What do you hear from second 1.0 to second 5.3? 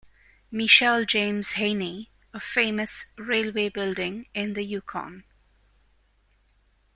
James Heney a famous railway building in the Yukon.